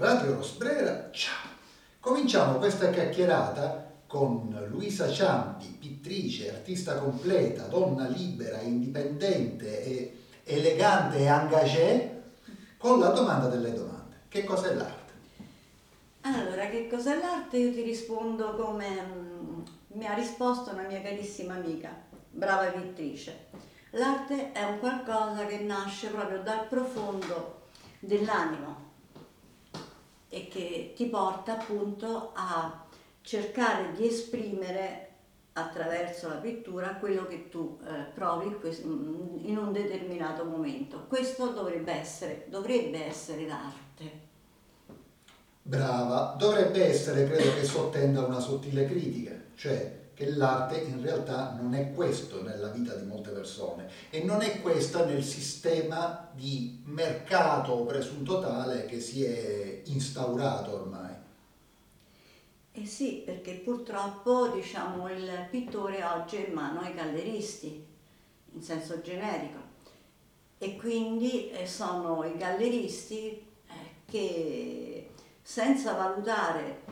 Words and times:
Radio 0.00 0.36
Rosbrera, 0.36 1.10
ciao! 1.12 1.50
Cominciamo 2.00 2.56
questa 2.56 2.88
chiacchierata 2.88 3.96
con 4.06 4.48
Luisa 4.70 5.10
Ciampi, 5.10 5.66
pittrice, 5.78 6.54
artista 6.54 6.96
completa, 6.96 7.64
donna 7.64 8.08
libera, 8.08 8.62
indipendente, 8.62 9.82
e 9.82 10.18
elegante 10.44 11.18
e 11.18 11.24
engagée, 11.24 12.22
con 12.78 12.98
la 12.98 13.10
domanda 13.10 13.48
delle 13.48 13.74
domande. 13.74 14.22
Che 14.28 14.42
cos'è 14.42 14.72
l'arte? 14.72 15.12
Allora, 16.22 16.66
che 16.70 16.88
cos'è 16.88 17.18
l'arte? 17.18 17.58
Io 17.58 17.70
ti 17.70 17.82
rispondo 17.82 18.54
come 18.54 18.88
mm, 19.02 19.60
mi 19.88 20.06
ha 20.06 20.14
risposto 20.14 20.72
una 20.72 20.86
mia 20.86 21.02
carissima 21.02 21.56
amica, 21.56 21.94
brava 22.30 22.68
pittrice. 22.68 23.48
L'arte 23.90 24.52
è 24.52 24.62
un 24.62 24.78
qualcosa 24.78 25.44
che 25.44 25.58
nasce 25.58 26.08
proprio 26.08 26.40
dal 26.40 26.68
profondo 26.68 27.64
dell'animo 27.98 28.88
e 30.30 30.48
che 30.48 30.92
ti 30.96 31.06
porta 31.06 31.58
appunto 31.58 32.30
a 32.34 32.86
cercare 33.20 33.92
di 33.92 34.06
esprimere 34.06 35.08
attraverso 35.52 36.28
la 36.28 36.36
pittura 36.36 36.94
quello 36.94 37.26
che 37.26 37.48
tu 37.48 37.78
eh, 37.84 38.10
provi 38.14 38.56
in 39.42 39.58
un 39.58 39.72
determinato 39.72 40.44
momento. 40.44 41.04
Questo 41.08 41.48
dovrebbe 41.48 41.92
essere, 41.92 42.46
dovrebbe 42.48 43.04
essere 43.04 43.46
l'arte. 43.46 44.28
Brava, 45.62 46.36
dovrebbe 46.38 46.86
essere, 46.86 47.26
credo 47.26 47.54
che 47.54 47.64
sottenda 47.64 48.24
una 48.24 48.40
sottile 48.40 48.86
critica, 48.86 49.32
cioè 49.56 49.98
che 50.20 50.32
l'arte 50.32 50.82
in 50.82 51.00
realtà 51.00 51.56
non 51.58 51.72
è 51.72 51.94
questo 51.94 52.42
nella 52.42 52.68
vita 52.68 52.94
di 52.94 53.06
molte 53.06 53.30
persone 53.30 53.88
e 54.10 54.22
non 54.22 54.42
è 54.42 54.60
questa 54.60 55.06
nel 55.06 55.24
sistema 55.24 56.28
di 56.34 56.82
mercato 56.84 57.84
presunto 57.86 58.38
tale 58.38 58.84
che 58.84 59.00
si 59.00 59.24
è 59.24 59.80
instaurato 59.84 60.74
ormai. 60.74 61.14
Eh 62.72 62.84
sì, 62.84 63.22
perché 63.24 63.52
purtroppo 63.54 64.48
diciamo, 64.48 65.10
il 65.10 65.46
pittore 65.50 66.04
oggi 66.04 66.36
è 66.36 66.48
in 66.48 66.52
mano 66.52 66.80
ai 66.80 66.92
galleristi, 66.92 67.82
in 68.52 68.62
senso 68.62 69.00
generico, 69.00 69.58
e 70.58 70.76
quindi 70.76 71.50
eh, 71.50 71.66
sono 71.66 72.24
i 72.24 72.36
galleristi 72.36 73.26
eh, 73.28 73.42
che 74.04 75.12
senza 75.40 75.94
valutare 75.94 76.82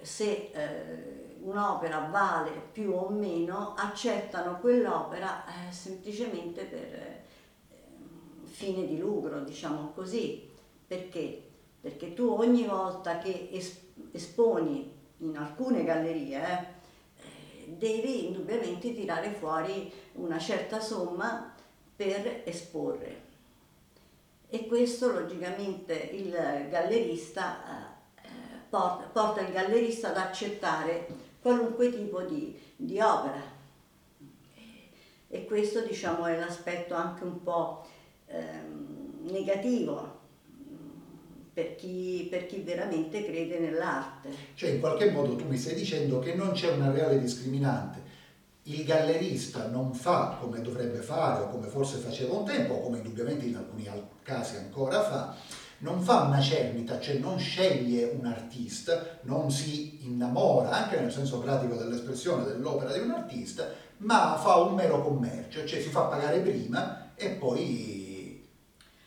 se 0.00 0.50
eh, 0.54 1.21
un'opera 1.42 2.08
vale 2.10 2.50
più 2.72 2.92
o 2.92 3.08
meno, 3.08 3.74
accettano 3.76 4.58
quell'opera 4.58 5.44
eh, 5.46 5.72
semplicemente 5.72 6.64
per 6.64 6.82
eh, 6.82 7.24
fine 8.44 8.86
di 8.86 8.98
lucro, 8.98 9.40
diciamo 9.40 9.92
così. 9.94 10.48
Perché? 10.86 11.42
Perché 11.80 12.14
tu 12.14 12.28
ogni 12.28 12.64
volta 12.64 13.18
che 13.18 13.50
esponi 14.12 15.00
in 15.18 15.36
alcune 15.36 15.84
gallerie, 15.84 16.74
eh, 17.16 17.74
devi 17.76 18.26
indubbiamente 18.26 18.94
tirare 18.94 19.30
fuori 19.32 19.92
una 20.14 20.38
certa 20.38 20.80
somma 20.80 21.54
per 21.94 22.42
esporre. 22.44 23.30
E 24.48 24.66
questo 24.66 25.10
logicamente 25.10 25.94
il 25.94 26.30
gallerista 26.68 27.96
eh, 28.16 28.28
porta, 28.68 29.04
porta, 29.06 29.40
il 29.40 29.52
gallerista 29.52 30.10
ad 30.10 30.18
accettare 30.18 31.30
qualunque 31.42 31.90
tipo 31.90 32.22
di, 32.22 32.56
di 32.76 33.00
opera. 33.00 33.60
E 35.28 35.44
questo 35.44 35.84
diciamo 35.84 36.26
è 36.26 36.38
l'aspetto 36.38 36.94
anche 36.94 37.24
un 37.24 37.42
po' 37.42 37.84
ehm, 38.26 39.28
negativo 39.30 40.20
per 41.52 41.74
chi, 41.74 42.28
per 42.30 42.46
chi, 42.46 42.60
veramente 42.60 43.24
crede 43.24 43.58
nell'arte. 43.58 44.30
Cioè 44.54 44.70
in 44.70 44.80
qualche 44.80 45.10
modo 45.10 45.36
tu 45.36 45.46
mi 45.46 45.56
stai 45.56 45.74
dicendo 45.74 46.18
che 46.18 46.34
non 46.34 46.52
c'è 46.52 46.70
una 46.72 46.90
reale 46.90 47.18
discriminante. 47.18 48.20
Il 48.64 48.84
gallerista 48.84 49.66
non 49.66 49.92
fa 49.92 50.36
come 50.40 50.62
dovrebbe 50.62 50.98
fare 50.98 51.42
o 51.42 51.48
come 51.48 51.66
forse 51.66 51.98
faceva 51.98 52.34
un 52.34 52.44
tempo, 52.44 52.74
o 52.74 52.80
come 52.80 52.98
indubbiamente 52.98 53.44
in 53.44 53.56
alcuni 53.56 53.88
casi 54.22 54.56
ancora 54.56 55.02
fa, 55.02 55.36
non 55.82 56.00
fa 56.00 56.22
una 56.22 56.40
cernita, 56.40 56.98
cioè 57.00 57.16
non 57.16 57.38
sceglie 57.38 58.16
un 58.18 58.26
artista, 58.26 59.18
non 59.22 59.50
si 59.50 60.06
innamora, 60.06 60.70
anche 60.70 60.98
nel 60.98 61.12
senso 61.12 61.38
pratico 61.40 61.74
dell'espressione 61.74 62.44
dell'opera 62.44 62.92
di 62.92 63.00
un 63.00 63.10
artista, 63.10 63.68
ma 63.98 64.36
fa 64.36 64.56
un 64.56 64.74
mero 64.74 65.02
commercio, 65.02 65.64
cioè 65.64 65.80
si 65.80 65.88
fa 65.88 66.02
pagare 66.02 66.40
prima 66.40 67.10
e 67.14 67.30
poi 67.30 68.00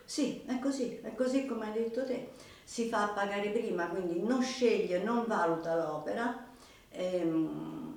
sì, 0.06 0.44
è 0.46 0.60
così, 0.60 1.00
è 1.02 1.16
così 1.16 1.46
come 1.46 1.66
hai 1.66 1.74
detto 1.74 2.06
te. 2.06 2.30
Si 2.64 2.88
fa 2.88 3.08
pagare 3.08 3.50
prima, 3.50 3.88
quindi 3.88 4.22
non 4.22 4.42
sceglie, 4.42 5.02
non 5.02 5.26
valuta 5.28 5.76
l'opera, 5.76 6.46
ehm, 6.90 7.94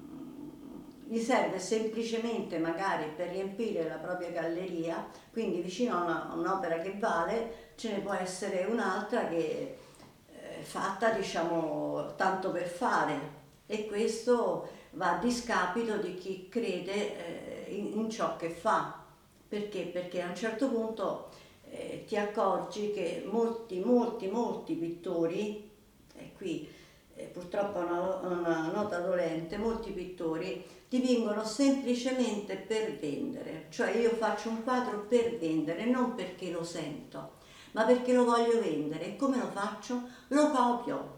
gli 1.07 1.19
serve 1.19 1.59
semplicemente 1.59 2.59
magari 2.59 3.11
per 3.15 3.29
riempire 3.29 3.89
la 3.89 3.97
propria 3.97 4.31
galleria, 4.31 5.07
quindi 5.33 5.61
vicino 5.61 5.97
a, 5.97 6.03
una, 6.03 6.33
un'opera 6.35 6.79
che 6.79 6.97
vale 6.99 7.68
ce 7.79 7.93
ne 7.93 7.99
può 8.01 8.13
essere 8.13 8.65
un'altra 8.65 9.29
che 9.29 9.79
è 10.27 10.63
fatta 10.63 11.13
diciamo 11.13 12.15
tanto 12.17 12.51
per 12.51 12.67
fare 12.67 13.37
e 13.67 13.87
questo 13.87 14.69
va 14.93 15.17
a 15.17 15.19
discapito 15.19 15.97
di 15.99 16.17
chi 16.17 16.49
crede 16.49 17.67
eh, 17.67 17.75
in, 17.75 17.99
in 17.99 18.11
ciò 18.11 18.37
che 18.37 18.51
fa. 18.51 19.05
Perché? 19.47 19.83
Perché 19.83 20.23
a 20.23 20.29
un 20.29 20.35
certo 20.35 20.69
punto 20.69 21.29
eh, 21.71 22.05
ti 22.07 22.17
accorgi 22.17 22.93
che 22.93 23.25
molti, 23.31 23.79
molti, 23.79 24.27
molti 24.27 24.75
pittori, 24.75 25.71
e 26.17 26.33
qui 26.37 26.69
eh, 27.15 27.25
purtroppo 27.25 27.79
una, 27.79 28.17
una 28.23 28.71
nota 28.73 28.99
dolente, 28.99 29.57
molti 29.57 29.93
pittori 29.93 30.67
dipingono 30.89 31.45
semplicemente 31.45 32.57
per 32.57 32.99
vendere, 32.99 33.67
cioè 33.69 33.95
io 33.95 34.11
faccio 34.11 34.49
un 34.49 34.65
quadro 34.65 35.05
per 35.07 35.37
vendere, 35.39 35.85
non 35.85 36.15
perché 36.15 36.51
lo 36.51 36.65
sento, 36.65 37.37
ma 37.79 37.85
perché 37.85 38.13
lo 38.13 38.25
voglio 38.25 38.59
vendere. 38.59 39.05
E 39.05 39.17
come 39.17 39.39
lo 39.39 39.47
faccio? 39.47 40.03
Lo 40.29 40.51
copio. 40.51 41.17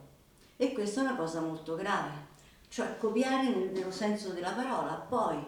E 0.59 0.75
questa 0.75 1.01
è 1.01 1.05
una 1.05 1.17
cosa 1.17 1.41
molto 1.41 1.75
grave, 1.75 2.11
cioè 2.69 2.99
copiare 2.99 3.49
nel 3.49 3.91
senso 3.91 4.33
della 4.35 4.51
parola, 4.51 4.93
poi 4.93 5.43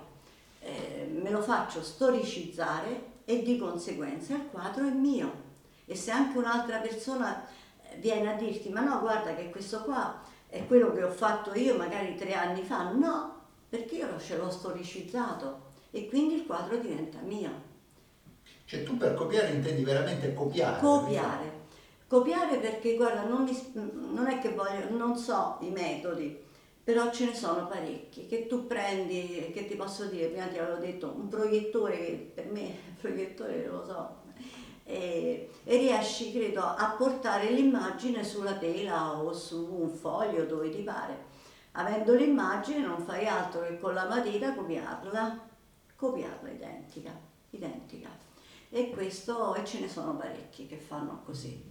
eh, 0.61 1.11
me 1.13 1.29
lo 1.29 1.43
faccio 1.43 1.83
storicizzare 1.83 3.11
e 3.27 3.43
di 3.43 3.59
conseguenza 3.59 4.33
il 4.33 4.49
quadro 4.51 4.87
è 4.87 4.91
mio. 4.91 5.51
E 5.85 5.95
se 5.95 6.11
anche 6.11 6.39
un'altra 6.39 6.79
persona 6.79 7.47
eh, 7.83 7.97
viene 7.97 8.33
a 8.33 8.37
dirti 8.37 8.71
ma 8.71 8.81
no 8.81 9.01
guarda 9.01 9.35
che 9.35 9.51
questo 9.51 9.83
qua 9.83 10.19
è 10.49 10.67
quello 10.67 10.95
che 10.95 11.05
ho 11.05 11.11
fatto 11.11 11.53
io 11.53 11.77
magari 11.77 12.15
tre 12.15 12.33
anni 12.33 12.63
fa, 12.63 12.91
no, 12.91 13.41
perché 13.69 13.97
io 13.97 14.19
ce 14.19 14.39
l'ho 14.39 14.49
storicizzato 14.49 15.73
e 15.91 16.09
quindi 16.09 16.37
il 16.37 16.47
quadro 16.47 16.79
diventa 16.79 17.19
mio. 17.21 17.72
Cioè 18.73 18.85
tu 18.85 18.97
per 18.97 19.13
copiare 19.13 19.51
intendi 19.51 19.85
veramente 19.85 20.33
copiare? 20.33 20.81
Copiare. 20.81 21.61
Copiare 22.07 22.57
perché 22.57 22.95
guarda, 22.95 23.25
non, 23.25 23.43
mi, 23.43 23.73
non 23.75 24.29
è 24.29 24.39
che 24.39 24.55
voglio, 24.55 24.97
non 24.97 25.15
so 25.15 25.59
i 25.61 25.69
metodi, 25.69 26.43
però 26.83 27.13
ce 27.13 27.27
ne 27.27 27.35
sono 27.35 27.67
parecchi 27.67 28.27
che 28.27 28.47
tu 28.47 28.67
prendi, 28.67 29.51
che 29.53 29.67
ti 29.67 29.75
posso 29.75 30.07
dire, 30.07 30.29
prima 30.29 30.47
ti 30.47 30.57
avevo 30.57 30.79
detto, 30.79 31.13
un 31.15 31.29
proiettore 31.29 31.99
che 31.99 32.33
per 32.35 32.47
me 32.47 32.75
proiettore 32.99 33.67
lo 33.67 33.85
so, 33.85 34.21
e, 34.85 35.51
e, 35.65 35.77
riesci 35.77 36.33
credo 36.33 36.63
a 36.63 36.95
portare 36.97 37.51
l'immagine 37.51 38.25
sulla 38.25 38.55
tela 38.55 39.19
o 39.21 39.35
su 39.35 39.69
un 39.71 39.91
foglio 39.91 40.47
dove 40.47 40.71
ti 40.71 40.81
pare. 40.81 41.25
Avendo 41.73 42.15
l'immagine 42.15 42.87
non 42.87 43.05
fai 43.05 43.27
altro 43.27 43.67
che 43.67 43.79
con 43.79 43.93
la 43.93 44.09
matita 44.09 44.55
copiarla, 44.55 45.41
copiarla 45.95 46.49
identica, 46.49 47.11
identica. 47.51 48.31
E 48.75 48.89
questo, 48.89 49.55
e 49.55 49.65
ce 49.67 49.81
ne 49.81 49.89
sono 49.89 50.17
parecchi 50.17 50.67
che 50.67 50.79
fanno 50.79 51.21
così. 51.27 51.63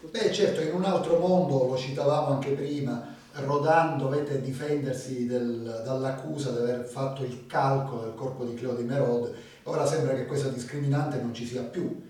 Beh 0.00 0.32
certo, 0.32 0.60
in 0.60 0.74
un 0.74 0.84
altro 0.84 1.18
mondo, 1.20 1.68
lo 1.68 1.76
citavamo 1.76 2.34
anche 2.34 2.50
prima, 2.50 3.14
Rodin 3.34 3.96
dovette 3.96 4.40
difendersi 4.40 5.26
del, 5.26 5.82
dall'accusa 5.84 6.50
di 6.50 6.58
aver 6.58 6.84
fatto 6.84 7.22
il 7.22 7.46
calcolo 7.46 8.02
del 8.02 8.14
corpo 8.14 8.44
di 8.44 8.54
Cleo 8.54 8.74
di 8.74 8.82
Merode, 8.82 9.32
ora 9.64 9.86
sembra 9.86 10.14
che 10.14 10.26
questa 10.26 10.48
discriminante 10.48 11.20
non 11.20 11.32
ci 11.32 11.46
sia 11.46 11.62
più. 11.62 12.06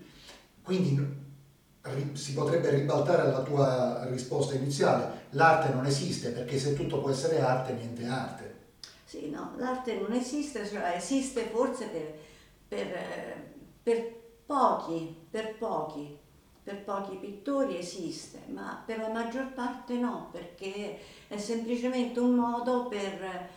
Quindi 0.63 1.17
si 2.13 2.33
potrebbe 2.33 2.71
ribaltare 2.71 3.21
alla 3.21 3.43
tua 3.43 4.07
risposta 4.09 4.55
iniziale, 4.55 5.27
l'arte 5.31 5.71
non 5.71 5.85
esiste 5.85 6.31
perché 6.31 6.57
se 6.57 6.73
tutto 6.73 7.01
può 7.01 7.11
essere 7.11 7.39
arte, 7.39 7.73
niente 7.73 8.05
arte. 8.05 8.55
Sì, 9.05 9.29
no, 9.29 9.53
l'arte 9.57 9.95
non 9.95 10.11
esiste, 10.13 10.67
cioè 10.67 10.95
esiste 10.95 11.49
forse 11.51 11.85
per, 11.87 12.13
per, 12.67 12.87
per 13.81 14.18
pochi, 14.49 15.15
per 15.29 15.57
pochi, 15.59 16.17
per 16.63 16.83
pochi 16.83 17.17
pittori 17.17 17.77
esiste, 17.77 18.41
ma 18.47 18.81
per 18.83 18.97
la 18.97 19.09
maggior 19.09 19.53
parte 19.53 19.93
no, 19.93 20.29
perché 20.31 20.97
è 21.27 21.37
semplicemente 21.37 22.19
un 22.19 22.33
modo 22.33 22.87
per, 22.87 23.47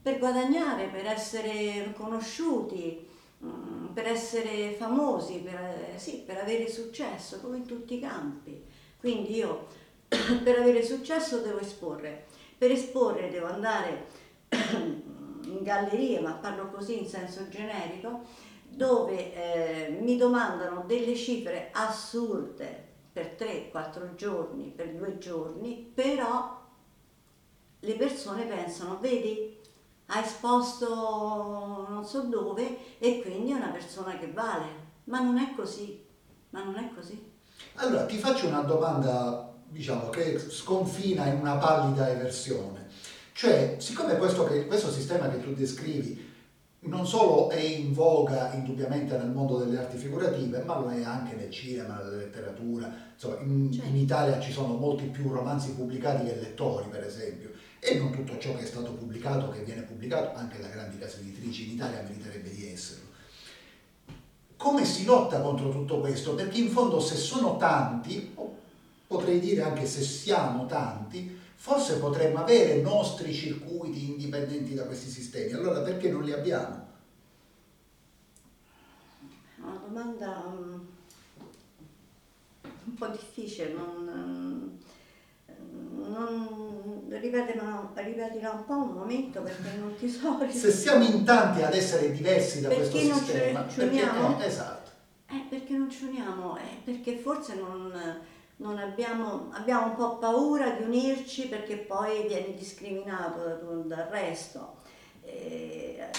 per 0.00 0.18
guadagnare, 0.18 0.86
per 0.86 1.04
essere 1.04 1.92
conosciuti, 1.94 3.06
mm, 3.44 3.88
per 3.88 4.06
essere 4.06 4.72
famosi, 4.78 5.40
per, 5.40 5.92
sì, 5.96 6.22
per 6.24 6.38
avere 6.38 6.70
successo, 6.70 7.40
come 7.40 7.58
in 7.58 7.66
tutti 7.66 7.96
i 7.96 8.00
campi. 8.00 8.64
Quindi 8.98 9.34
io 9.34 9.66
per 10.08 10.58
avere 10.58 10.82
successo 10.82 11.40
devo 11.40 11.58
esporre, 11.58 12.24
per 12.56 12.70
esporre 12.70 13.28
devo 13.28 13.48
andare 13.48 14.06
in 14.48 15.58
gallerie, 15.60 16.20
ma 16.20 16.32
parlo 16.32 16.70
così 16.70 16.98
in 16.98 17.06
senso 17.06 17.46
generico, 17.50 18.24
dove 18.68 19.34
eh, 19.34 19.98
mi 20.00 20.16
domandano 20.16 20.84
delle 20.86 21.14
cifre 21.14 21.70
assurde 21.72 22.84
per 23.12 23.34
3-4 23.38 24.14
giorni, 24.14 24.72
per 24.74 24.94
2 24.94 25.18
giorni, 25.18 25.90
però 25.94 26.62
le 27.80 27.94
persone 27.94 28.44
pensano, 28.44 28.98
vedi, 29.00 29.58
ha 30.06 30.20
esposto 30.20 31.86
non 31.88 32.04
so 32.04 32.22
dove 32.22 32.98
e 32.98 33.22
quindi 33.22 33.52
è 33.52 33.54
una 33.54 33.68
persona 33.68 34.18
che 34.18 34.30
vale, 34.32 34.66
ma 35.04 35.20
non 35.20 35.38
è 35.38 35.54
così, 35.54 36.04
ma 36.50 36.62
non 36.62 36.76
è 36.76 36.90
così. 36.94 37.32
Allora 37.76 38.04
ti 38.06 38.18
faccio 38.18 38.48
una 38.48 38.60
domanda, 38.60 39.52
diciamo, 39.68 40.10
che 40.10 40.38
sconfina 40.38 41.26
in 41.26 41.40
una 41.40 41.56
pallida 41.56 42.10
eversione. 42.10 42.88
Cioè, 43.32 43.76
siccome 43.78 44.16
questo, 44.16 44.44
che, 44.44 44.66
questo 44.66 44.90
sistema 44.90 45.28
che 45.28 45.42
tu 45.42 45.52
descrivi 45.52 46.25
non 46.86 47.06
solo 47.06 47.50
è 47.50 47.60
in 47.60 47.92
voga 47.92 48.52
indubbiamente 48.52 49.16
nel 49.16 49.30
mondo 49.30 49.58
delle 49.58 49.78
arti 49.78 49.96
figurative, 49.96 50.62
ma 50.64 50.78
lo 50.78 50.90
è 50.90 51.02
anche 51.02 51.34
nel 51.34 51.50
cinema, 51.50 51.96
nella 51.96 52.16
letteratura. 52.16 52.92
Insomma, 53.12 53.38
in, 53.40 53.72
certo. 53.72 53.88
in, 53.88 53.96
Italia 53.96 54.40
ci 54.40 54.52
sono 54.52 54.74
molti 54.74 55.04
più 55.06 55.28
romanzi 55.28 55.72
pubblicati 55.72 56.24
che 56.24 56.36
lettori, 56.36 56.88
per 56.88 57.04
esempio, 57.04 57.50
e 57.80 57.98
non 57.98 58.10
tutto 58.10 58.38
ciò 58.38 58.54
che 58.54 58.62
è 58.62 58.66
stato 58.66 58.92
pubblicato, 58.92 59.50
che 59.50 59.62
viene 59.62 59.82
pubblicato, 59.82 60.36
anche 60.38 60.60
da 60.60 60.68
grandi 60.68 60.98
case 60.98 61.20
editrici 61.20 61.64
in 61.64 61.72
Italia 61.72 62.02
meriterebbe 62.02 62.50
di 62.50 62.70
esserlo. 62.70 63.04
Come 64.56 64.84
si 64.84 65.04
lotta 65.04 65.40
contro 65.40 65.70
tutto 65.70 66.00
questo? 66.00 66.34
Perché 66.34 66.58
in 66.58 66.70
fondo 66.70 67.00
se 67.00 67.16
sono 67.16 67.56
tanti, 67.56 68.34
potrei 69.06 69.38
dire 69.38 69.62
anche 69.62 69.86
se 69.86 70.02
siamo 70.02 70.66
tanti, 70.66 71.44
forse 71.66 71.98
potremmo 71.98 72.38
avere 72.38 72.80
nostri 72.80 73.34
circuiti 73.34 74.10
indipendenti 74.10 74.72
da 74.72 74.84
questi 74.84 75.08
sistemi. 75.08 75.52
Allora 75.52 75.80
perché 75.80 76.08
non 76.08 76.22
li 76.22 76.30
abbiamo? 76.30 76.86
Una 79.56 79.80
domanda 79.84 80.44
mm, 80.46 80.80
un 82.62 82.94
po' 82.94 83.08
difficile, 83.08 83.72
non, 83.72 84.78
non 86.06 87.04
ripeterla, 87.08 87.90
ripeterla 87.96 88.50
un 88.52 88.64
po' 88.64 88.74
un 88.74 88.92
momento 88.92 89.42
perché 89.42 89.76
non 89.76 89.96
ti 89.96 90.08
so. 90.08 90.38
Se 90.48 90.70
siamo 90.70 91.04
in 91.04 91.24
tanti 91.24 91.62
ad 91.62 91.74
essere 91.74 92.12
diversi 92.12 92.60
da 92.60 92.68
perché 92.68 92.90
questo 92.90 93.14
sistema, 93.16 93.68
ci 93.68 93.80
uniamo? 93.80 94.40
Eh, 94.40 94.46
esatto. 94.46 94.90
Eh, 95.28 95.46
perché 95.48 95.76
non 95.76 95.90
ci 95.90 96.04
uniamo? 96.04 96.56
Eh, 96.58 96.80
perché 96.84 97.16
forse 97.16 97.56
non 97.56 97.90
non 97.90 98.20
abbiamo, 98.78 99.50
abbiamo 99.52 99.86
un 99.86 99.94
po' 99.94 100.18
paura 100.18 100.70
di 100.70 100.84
unirci 100.84 101.48
perché 101.48 101.76
poi 101.76 102.26
vieni 102.26 102.54
discriminato 102.54 103.82
dal 103.84 104.06
resto. 104.06 104.76
E, 105.22 105.96
eh, 105.98 106.10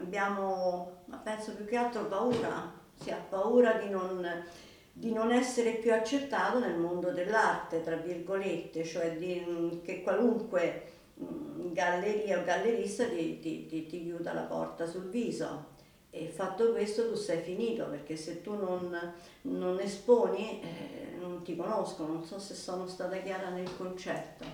abbiamo, 0.00 1.02
ma 1.06 1.16
penso 1.18 1.54
più 1.54 1.64
che 1.64 1.76
altro 1.76 2.06
paura, 2.06 2.72
si 3.00 3.10
ha 3.10 3.16
paura 3.28 3.74
di 3.74 3.88
non, 3.88 4.44
di 4.92 5.12
non 5.12 5.30
essere 5.30 5.74
più 5.74 5.92
accettato 5.92 6.58
nel 6.58 6.76
mondo 6.76 7.12
dell'arte, 7.12 7.82
tra 7.82 7.96
virgolette, 7.96 8.84
cioè 8.84 9.16
di, 9.16 9.80
che 9.84 10.02
qualunque 10.02 10.92
mm, 11.20 11.72
galleria 11.72 12.40
o 12.40 12.44
gallerista 12.44 13.06
ti, 13.06 13.38
ti, 13.38 13.66
ti, 13.66 13.86
ti 13.86 14.02
chiuda 14.02 14.32
la 14.32 14.42
porta 14.42 14.86
sul 14.86 15.08
viso. 15.08 15.70
E 16.14 16.28
fatto 16.28 16.72
questo 16.72 17.08
tu 17.08 17.14
sei 17.16 17.40
finito 17.40 17.86
perché 17.86 18.16
se 18.16 18.42
tu 18.42 18.54
non, 18.54 18.94
non 19.42 19.80
esponi 19.80 20.60
eh, 20.60 21.16
non 21.18 21.42
ti 21.42 21.56
conoscono, 21.56 22.12
non 22.12 22.24
so 22.24 22.38
se 22.38 22.52
sono 22.52 22.86
stata 22.86 23.16
chiara 23.16 23.48
nel 23.48 23.70
concetto. 23.78 24.44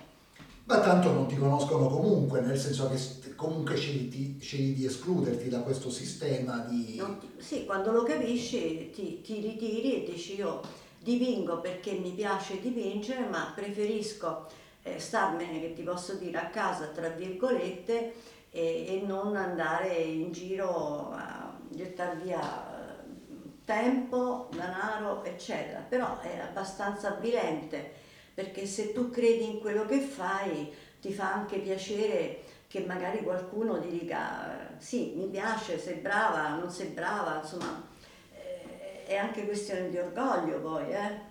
Ma 0.63 0.79
tanto 0.79 1.11
non 1.11 1.27
ti 1.27 1.35
conoscono 1.35 1.87
comunque, 1.87 2.39
nel 2.39 2.57
senso 2.57 2.87
che 2.89 3.35
comunque 3.35 3.75
scegli, 3.75 4.39
scegli 4.39 4.73
di 4.73 4.85
escluderti 4.85 5.49
da 5.49 5.59
questo 5.59 5.89
sistema 5.89 6.59
di... 6.59 6.95
Ti, 7.19 7.29
sì, 7.39 7.65
quando 7.65 7.91
lo 7.91 8.03
capisci 8.03 8.91
ti, 8.91 9.19
ti 9.19 9.41
ritiri 9.41 9.95
e 9.95 10.09
dici 10.09 10.35
io 10.35 10.61
dipingo 11.01 11.59
perché 11.59 11.91
mi 11.91 12.11
piace 12.11 12.61
dipingere, 12.61 13.27
ma 13.27 13.51
preferisco 13.53 14.45
eh, 14.83 14.97
starmene, 14.97 15.59
che 15.59 15.73
ti 15.73 15.81
posso 15.81 16.13
dire, 16.13 16.37
a 16.37 16.49
casa, 16.49 16.85
tra 16.85 17.09
virgolette, 17.09 18.13
e, 18.49 18.85
e 18.87 19.03
non 19.05 19.35
andare 19.35 19.97
in 19.97 20.31
giro 20.31 21.11
a 21.11 21.48
gettare 21.69 22.15
via 22.17 22.39
eh, 22.39 23.03
tempo, 23.65 24.49
denaro, 24.51 25.23
eccetera. 25.23 25.79
Però 25.79 26.19
è 26.19 26.39
abbastanza 26.39 27.15
avvilente 27.15 28.07
perché 28.33 28.65
se 28.65 28.93
tu 28.93 29.09
credi 29.09 29.49
in 29.49 29.59
quello 29.59 29.85
che 29.85 29.99
fai 29.99 30.71
ti 31.01 31.11
fa 31.11 31.33
anche 31.33 31.59
piacere 31.59 32.43
che 32.67 32.85
magari 32.85 33.21
qualcuno 33.21 33.81
ti 33.81 33.89
dica 33.89 34.75
sì, 34.77 35.13
mi 35.17 35.27
piace, 35.27 35.77
sei 35.77 35.95
brava, 35.95 36.55
non 36.55 36.69
sei 36.69 36.87
brava, 36.87 37.41
insomma 37.41 37.85
eh, 38.31 39.05
è 39.05 39.17
anche 39.17 39.45
questione 39.45 39.89
di 39.89 39.97
orgoglio 39.97 40.61
poi. 40.61 40.91
Eh? 40.91 41.27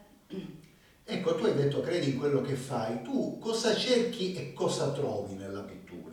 Ecco, 1.04 1.36
tu 1.36 1.46
hai 1.46 1.54
detto 1.54 1.80
credi 1.80 2.10
in 2.10 2.18
quello 2.18 2.42
che 2.42 2.54
fai, 2.54 3.00
tu 3.00 3.38
cosa 3.38 3.74
cerchi 3.74 4.34
e 4.34 4.52
cosa 4.52 4.92
trovi 4.92 5.36
nella 5.36 5.62
pittura? 5.62 6.07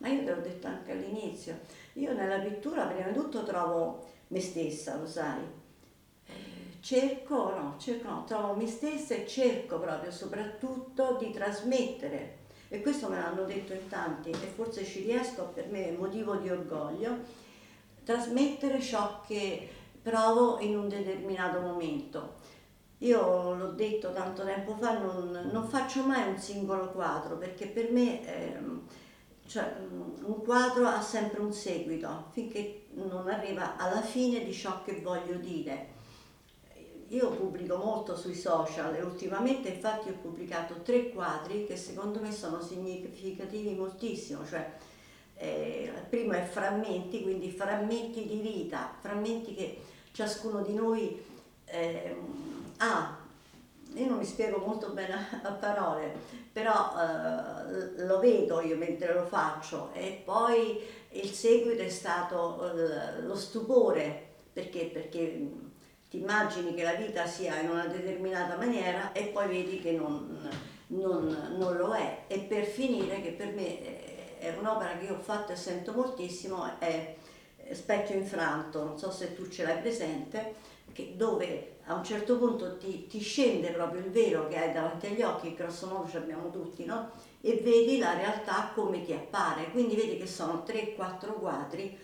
Ma 0.00 0.08
io 0.08 0.24
te 0.24 0.34
l'ho 0.34 0.40
detto 0.40 0.66
anche 0.66 0.92
all'inizio, 0.92 1.58
io 1.94 2.14
nella 2.14 2.38
pittura 2.38 2.86
prima 2.86 3.08
di 3.08 3.14
tutto 3.14 3.44
trovo 3.44 4.06
me 4.28 4.40
stessa, 4.40 4.96
lo 4.96 5.06
sai. 5.06 5.42
Eh, 6.24 6.32
cerco, 6.80 7.50
no, 7.54 7.74
cerco, 7.78 8.08
no, 8.08 8.24
trovo 8.24 8.54
me 8.54 8.66
stessa 8.66 9.14
e 9.14 9.26
cerco 9.26 9.78
proprio 9.78 10.10
soprattutto 10.10 11.16
di 11.20 11.30
trasmettere, 11.30 12.38
e 12.70 12.80
questo 12.80 13.10
me 13.10 13.18
l'hanno 13.18 13.44
detto 13.44 13.74
in 13.74 13.88
tanti 13.88 14.30
e 14.30 14.46
forse 14.54 14.86
ci 14.86 15.02
riesco, 15.02 15.50
per 15.52 15.66
me 15.68 15.88
è 15.88 15.92
motivo 15.92 16.36
di 16.36 16.48
orgoglio, 16.48 17.18
trasmettere 18.02 18.80
ciò 18.80 19.20
che 19.26 19.68
provo 20.00 20.60
in 20.60 20.78
un 20.78 20.88
determinato 20.88 21.60
momento. 21.60 22.36
Io 22.98 23.54
l'ho 23.54 23.72
detto 23.72 24.12
tanto 24.14 24.44
tempo 24.44 24.76
fa, 24.76 24.98
non, 24.98 25.50
non 25.52 25.68
faccio 25.68 26.06
mai 26.06 26.26
un 26.26 26.38
singolo 26.38 26.88
quadro 26.88 27.36
perché 27.36 27.66
per 27.66 27.90
me... 27.90 28.26
Eh, 28.26 29.08
cioè, 29.50 29.74
mm, 29.80 30.26
un 30.26 30.42
quadro 30.44 30.86
ha 30.86 31.02
sempre 31.02 31.40
un 31.40 31.52
seguito 31.52 32.26
finché 32.30 32.86
non 32.92 33.28
arriva 33.28 33.76
alla 33.76 34.00
fine 34.00 34.44
di 34.44 34.52
ciò 34.52 34.84
che 34.84 35.00
voglio 35.00 35.34
dire. 35.38 35.98
Io 37.08 37.30
pubblico 37.30 37.76
molto 37.76 38.16
sui 38.16 38.36
social 38.36 38.94
e 38.94 39.02
ultimamente 39.02 39.68
infatti 39.70 40.08
ho 40.08 40.18
pubblicato 40.22 40.82
tre 40.82 41.10
quadri 41.10 41.66
che 41.66 41.76
secondo 41.76 42.20
me 42.20 42.30
sono 42.30 42.62
significativi 42.62 43.74
moltissimo, 43.74 44.46
cioè 44.46 44.72
eh, 45.34 45.90
il 45.92 46.06
primo 46.08 46.34
è 46.34 46.44
frammenti, 46.44 47.22
quindi 47.22 47.50
frammenti 47.50 48.26
di 48.26 48.38
vita, 48.38 48.94
frammenti 49.00 49.56
che 49.56 49.82
ciascuno 50.12 50.62
di 50.62 50.74
noi 50.74 51.20
eh, 51.64 52.16
ha 52.76 53.18
io 53.94 54.06
non 54.06 54.18
mi 54.18 54.24
spiego 54.24 54.58
molto 54.58 54.90
bene 54.90 55.14
a 55.42 55.52
parole, 55.52 56.12
però 56.52 56.92
eh, 56.96 58.04
lo 58.04 58.18
vedo 58.18 58.60
io 58.60 58.76
mentre 58.76 59.14
lo 59.14 59.24
faccio 59.24 59.90
e 59.92 60.22
poi 60.24 60.80
il 61.10 61.30
seguito 61.30 61.82
è 61.82 61.88
stato 61.88 62.72
eh, 62.72 63.22
lo 63.22 63.34
stupore, 63.34 64.28
perché? 64.52 64.90
Perché 64.92 65.48
ti 66.08 66.18
immagini 66.18 66.74
che 66.74 66.82
la 66.82 66.94
vita 66.94 67.26
sia 67.26 67.60
in 67.60 67.70
una 67.70 67.86
determinata 67.86 68.56
maniera 68.56 69.12
e 69.12 69.26
poi 69.26 69.48
vedi 69.48 69.80
che 69.80 69.92
non, 69.92 70.50
non, 70.88 71.54
non 71.56 71.76
lo 71.76 71.94
è. 71.94 72.24
E 72.26 72.40
per 72.40 72.64
finire, 72.64 73.22
che 73.22 73.30
per 73.30 73.52
me 73.52 74.38
è 74.38 74.54
un'opera 74.58 74.96
che 74.98 75.04
io 75.04 75.14
ho 75.14 75.20
fatto 75.20 75.52
e 75.52 75.56
sento 75.56 75.92
moltissimo, 75.92 76.78
è 76.78 77.14
Specchio 77.72 78.16
infranto, 78.16 78.82
non 78.82 78.98
so 78.98 79.12
se 79.12 79.34
tu 79.34 79.48
ce 79.48 79.62
l'hai 79.62 79.78
presente, 79.78 80.54
che, 80.92 81.14
dove 81.16 81.76
a 81.84 81.94
un 81.94 82.04
certo 82.04 82.38
punto 82.38 82.76
ti, 82.76 83.06
ti, 83.06 83.20
scende 83.20 83.70
proprio 83.70 84.00
il 84.00 84.10
velo 84.10 84.46
che 84.48 84.56
hai 84.56 84.72
davanti 84.72 85.06
agli 85.06 85.22
occhi, 85.22 85.54
grosso 85.54 85.88
modo 85.88 86.08
ce 86.08 86.18
l'abbiamo 86.20 86.50
tutti, 86.50 86.84
no? 86.84 87.10
E 87.40 87.60
vedi 87.64 87.98
la 87.98 88.14
realtà 88.14 88.70
come 88.74 89.02
ti 89.02 89.12
appare. 89.12 89.70
Quindi 89.70 89.96
vedi 89.96 90.16
che 90.16 90.26
sono 90.26 90.64
3-4 90.66 91.32
quadri 91.38 91.98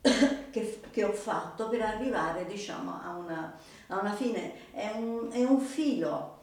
che, 0.50 0.80
che, 0.90 1.04
ho 1.04 1.12
fatto 1.12 1.68
per 1.68 1.82
arrivare 1.82 2.46
diciamo, 2.46 3.00
a, 3.02 3.10
una, 3.10 3.56
a 3.88 4.00
una 4.00 4.12
fine. 4.12 4.72
È 4.72 4.90
un, 4.96 5.28
è 5.30 5.44
un 5.44 5.60
filo 5.60 6.36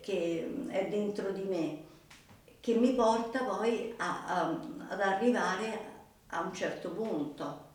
che 0.00 0.66
è 0.68 0.88
dentro 0.88 1.32
di 1.32 1.42
me 1.42 1.88
che 2.60 2.74
mi 2.74 2.92
porta 2.94 3.42
poi 3.42 3.94
a, 3.96 4.26
a, 4.26 4.60
ad 4.88 5.00
arrivare 5.00 5.88
a 6.28 6.40
un 6.40 6.52
certo 6.52 6.90
punto. 6.90 7.68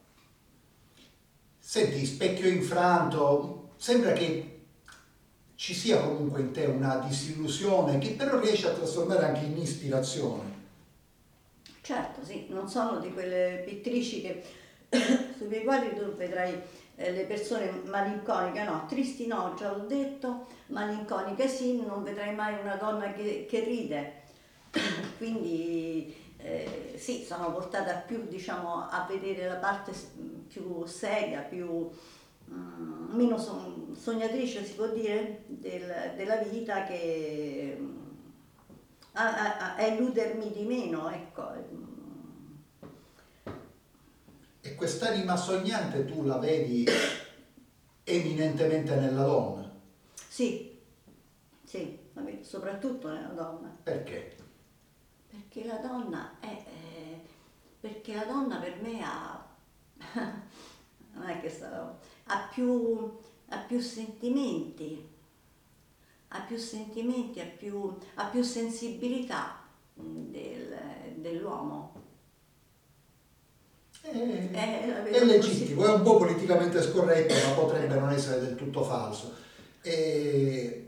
Senti, 1.67 2.05
specchio 2.05 2.47
infranto, 2.47 3.71
sembra 3.77 4.13
che 4.13 4.65
ci 5.55 5.73
sia 5.73 5.99
comunque 5.99 6.41
in 6.41 6.51
te 6.51 6.65
una 6.65 6.97
disillusione 6.97 7.97
che 7.97 8.09
però 8.11 8.39
riesce 8.39 8.67
a 8.67 8.73
trasformare 8.73 9.25
anche 9.25 9.45
in 9.45 9.57
ispirazione. 9.57 10.43
Certo, 11.81 12.23
sì, 12.23 12.45
non 12.49 12.69
sono 12.69 12.99
di 12.99 13.11
quelle 13.11 13.63
pittrici 13.65 14.21
che, 14.21 14.43
sui 15.37 15.63
quadri 15.63 15.95
tu 15.95 16.13
vedrai 16.13 16.53
eh, 16.97 17.11
le 17.11 17.23
persone 17.23 17.81
malinconiche 17.85 18.63
no, 18.63 18.85
tristi 18.87 19.25
no, 19.25 19.55
già 19.57 19.75
l'ho 19.75 19.87
detto, 19.87 20.45
malinconiche 20.67 21.47
sì, 21.47 21.83
non 21.83 22.03
vedrai 22.03 22.35
mai 22.35 22.59
una 22.61 22.75
donna 22.75 23.11
che, 23.11 23.47
che 23.49 23.63
ride. 23.63 24.21
Quindi 25.17 26.15
eh, 26.45 26.93
sì, 26.97 27.23
sono 27.23 27.51
portata 27.51 27.95
più 27.95 28.27
diciamo, 28.27 28.87
a 28.87 29.03
vedere 29.09 29.47
la 29.47 29.55
parte 29.55 29.93
più 30.47 30.85
seria, 30.85 31.41
più 31.41 31.89
mm, 32.51 33.15
meno 33.15 33.37
sognatrice 33.37 34.63
si 34.63 34.73
può 34.73 34.87
dire 34.89 35.43
del, 35.47 36.13
della 36.15 36.37
vita 36.37 36.83
che 36.83 37.77
a, 39.13 39.57
a, 39.57 39.75
a, 39.75 39.87
illudermi 39.87 40.51
di 40.51 40.63
meno, 40.65 41.09
ecco. 41.09 41.51
E 44.61 44.75
quest'anima 44.75 45.35
sognante 45.35 46.05
tu 46.05 46.23
la 46.23 46.37
vedi 46.37 46.85
eminentemente 48.03 48.95
nella 48.95 49.23
donna? 49.23 49.71
Sì, 50.27 50.79
sì, 51.63 51.97
soprattutto 52.41 53.07
nella 53.07 53.29
donna. 53.29 53.75
Perché? 53.81 54.44
Perché 55.35 55.67
la 55.67 55.77
donna 55.77 56.39
è... 56.39 56.47
Eh, 56.47 57.21
perché 57.79 58.15
la 58.15 58.25
donna 58.25 58.57
per 58.57 58.81
me 58.81 59.03
ha... 59.03 59.45
non 61.13 61.29
è 61.29 61.41
che 61.41 61.49
sta, 61.49 61.97
ha 62.25 62.49
più, 62.51 63.11
ha 63.49 63.57
più 63.59 63.79
sentimenti, 63.79 65.07
ha 66.29 66.41
più 66.41 66.57
sentimenti, 66.57 67.39
ha 67.39 67.45
più, 67.45 67.95
ha 68.15 68.25
più 68.25 68.43
sensibilità 68.43 69.61
del, 69.93 70.77
dell'uomo. 71.17 72.03
È, 74.01 74.51
è, 74.51 75.03
è 75.03 75.25
legittimo, 75.25 75.85
è 75.85 75.93
un 75.93 76.03
po' 76.03 76.17
politicamente 76.17 76.81
scorretto, 76.81 77.33
ma 77.33 77.55
potrebbe 77.55 77.95
non 77.95 78.11
essere 78.11 78.39
del 78.41 78.55
tutto 78.55 78.83
falso. 78.83 79.33
E, 79.81 80.84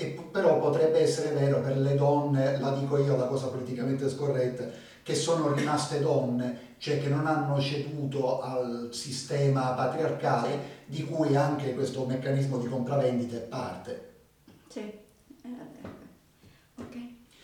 e, 0.00 0.16
però 0.30 0.60
potrebbe 0.60 1.00
essere 1.00 1.34
vero 1.34 1.60
per 1.60 1.76
le 1.76 1.96
donne, 1.96 2.60
la 2.60 2.70
dico 2.70 2.98
io 2.98 3.16
la 3.16 3.26
cosa 3.26 3.48
politicamente 3.48 4.08
scorretta, 4.08 4.70
che 5.02 5.14
sono 5.16 5.52
rimaste 5.52 5.98
donne, 6.00 6.76
cioè 6.78 7.00
che 7.00 7.08
non 7.08 7.26
hanno 7.26 7.60
ceduto 7.60 8.40
al 8.40 8.90
sistema 8.92 9.72
patriarcale 9.72 10.84
di 10.86 11.04
cui 11.04 11.34
anche 11.34 11.74
questo 11.74 12.06
meccanismo 12.06 12.58
di 12.58 12.68
compravendita 12.68 13.36
è 13.38 13.40
parte. 13.40 14.14
Sì, 14.68 14.80
eh, 14.80 15.48
ok. 16.76 16.96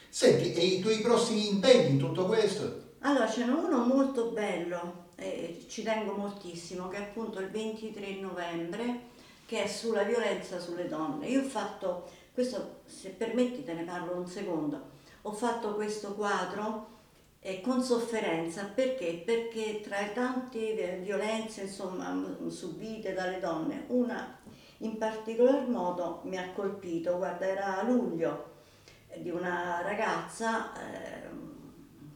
Senti, 0.08 0.52
e 0.52 0.60
i 0.60 0.80
tuoi 0.80 1.00
prossimi 1.00 1.48
impegni 1.48 1.90
in 1.90 1.98
tutto 1.98 2.26
questo? 2.26 2.82
Allora, 3.00 3.28
ce 3.28 3.44
n'è 3.44 3.52
uno 3.52 3.84
molto 3.84 4.30
bello, 4.30 5.06
eh, 5.16 5.64
ci 5.68 5.82
tengo 5.82 6.12
moltissimo, 6.12 6.86
che 6.86 6.98
è 6.98 7.00
appunto 7.00 7.40
il 7.40 7.50
23 7.50 8.20
novembre, 8.20 9.12
che 9.44 9.64
è 9.64 9.66
sulla 9.66 10.04
violenza 10.04 10.60
sulle 10.60 10.86
donne. 10.86 11.26
Io 11.26 11.40
ho 11.40 11.48
fatto, 11.48 12.08
questo 12.34 12.80
se 12.84 13.10
permetti 13.10 13.62
te 13.62 13.74
ne 13.74 13.84
parlo 13.84 14.16
un 14.16 14.26
secondo, 14.26 14.90
ho 15.22 15.32
fatto 15.32 15.74
questo 15.74 16.14
quadro 16.14 16.88
eh, 17.38 17.60
con 17.60 17.80
sofferenza. 17.80 18.64
Perché? 18.74 19.22
Perché 19.24 19.80
tra 19.80 20.00
le 20.00 20.12
tante 20.12 20.98
violenze 21.00 21.62
insomma, 21.62 22.36
subite 22.48 23.14
dalle 23.14 23.38
donne, 23.38 23.84
una 23.88 24.36
in 24.78 24.98
particolar 24.98 25.68
modo 25.68 26.22
mi 26.24 26.36
ha 26.36 26.50
colpito, 26.52 27.16
guarda, 27.18 27.46
era 27.46 27.78
a 27.78 27.82
luglio 27.84 28.52
eh, 29.08 29.22
di 29.22 29.30
una 29.30 29.80
ragazza 29.82 30.72
eh, 30.74 31.28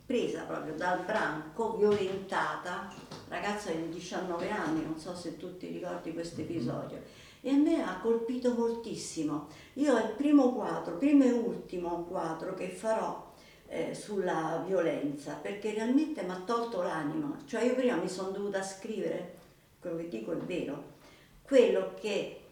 presa 0.09 0.45
proprio 0.45 0.73
dal 0.73 1.05
branco, 1.05 1.77
violentata, 1.77 2.91
ragazza 3.29 3.71
di 3.71 3.91
19 3.91 4.49
anni, 4.49 4.83
non 4.83 4.99
so 4.99 5.15
se 5.15 5.37
tu 5.37 5.59
ti 5.59 5.67
ricordi 5.67 6.15
questo 6.15 6.41
episodio, 6.41 7.03
e 7.43 7.51
a 7.51 7.57
me 7.57 7.83
ha 7.83 8.01
colpito 8.01 8.55
moltissimo. 8.55 9.49
Io 9.75 9.99
è 9.99 10.07
il 10.07 10.13
primo 10.13 10.55
quadro, 10.55 10.97
primo 10.97 11.25
e 11.25 11.33
ultimo 11.33 12.05
quadro 12.05 12.55
che 12.55 12.71
farò 12.71 13.35
eh, 13.67 13.95
sulla 13.95 14.65
violenza, 14.67 15.35
perché 15.35 15.75
realmente 15.75 16.23
mi 16.23 16.31
ha 16.31 16.43
tolto 16.43 16.81
l'anima, 16.81 17.37
cioè 17.45 17.65
io 17.65 17.75
prima 17.75 17.97
mi 17.97 18.09
sono 18.09 18.31
dovuta 18.31 18.63
scrivere, 18.63 19.37
quello 19.79 19.99
che 19.99 20.09
dico 20.09 20.33
è 20.33 20.37
vero, 20.37 20.85
quello 21.43 21.93
che 22.01 22.45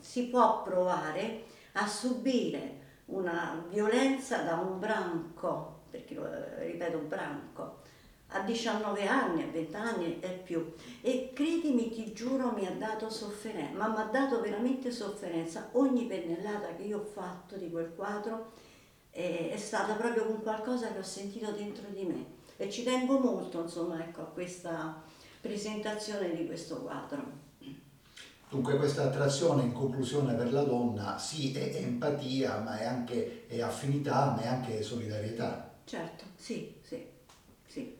si 0.00 0.24
può 0.24 0.64
provare 0.64 1.44
a 1.74 1.86
subire 1.86 2.82
una 3.06 3.64
violenza 3.68 4.42
da 4.42 4.54
un 4.54 4.78
branco, 4.78 5.82
perché 5.90 6.16
ripeto 6.58 6.98
branco, 6.98 7.82
a 8.28 8.40
19 8.40 9.06
anni, 9.06 9.42
a 9.42 9.46
20 9.50 9.76
anni 9.76 10.20
e 10.20 10.28
più. 10.28 10.74
E 11.00 11.32
credimi, 11.32 11.90
ti 11.90 12.12
giuro, 12.12 12.52
mi 12.52 12.66
ha 12.66 12.72
dato 12.72 13.10
sofferenza, 13.10 13.76
ma 13.76 13.88
mi 13.88 13.98
ha 13.98 14.04
dato 14.04 14.40
veramente 14.40 14.90
sofferenza. 14.90 15.68
Ogni 15.72 16.06
pennellata 16.06 16.74
che 16.74 16.82
io 16.82 16.98
ho 16.98 17.04
fatto 17.04 17.56
di 17.56 17.70
quel 17.70 17.92
quadro 17.94 18.52
è, 19.10 19.50
è 19.52 19.56
stata 19.56 19.94
proprio 19.94 20.28
un 20.28 20.42
qualcosa 20.42 20.92
che 20.92 20.98
ho 20.98 21.04
sentito 21.04 21.52
dentro 21.52 21.86
di 21.90 22.04
me. 22.04 22.32
E 22.56 22.70
ci 22.70 22.82
tengo 22.82 23.18
molto, 23.18 23.60
insomma, 23.62 24.00
ecco, 24.00 24.22
a 24.22 24.26
questa 24.26 25.02
presentazione 25.40 26.34
di 26.34 26.46
questo 26.46 26.78
quadro. 26.78 27.43
Dunque 28.54 28.76
questa 28.76 29.02
attrazione 29.02 29.64
in 29.64 29.72
conclusione 29.72 30.34
per 30.34 30.52
la 30.52 30.62
donna 30.62 31.18
sì 31.18 31.52
è 31.52 31.74
empatia, 31.74 32.58
ma 32.58 32.78
è 32.78 32.84
anche 32.84 33.48
è 33.48 33.60
affinità, 33.60 34.26
ma 34.26 34.42
è 34.42 34.46
anche 34.46 34.80
solidarietà. 34.80 35.72
Certo, 35.82 36.22
sì, 36.36 36.72
sì, 36.80 37.04
sì. 37.66 37.98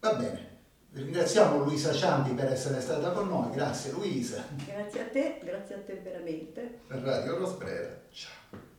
Va 0.00 0.14
bene. 0.14 0.52
Ringraziamo 0.90 1.62
Luisa 1.62 1.92
Ciampi 1.92 2.30
per 2.30 2.50
essere 2.50 2.80
stata 2.80 3.10
con 3.10 3.28
noi, 3.28 3.50
grazie 3.50 3.92
Luisa. 3.92 4.42
Grazie 4.64 5.00
a 5.02 5.08
te, 5.10 5.40
grazie 5.44 5.74
a 5.74 5.78
te 5.80 6.00
veramente. 6.02 6.80
Per 6.86 7.00
Radio 7.00 7.36
Rosbrera, 7.36 7.94
ciao. 8.10 8.72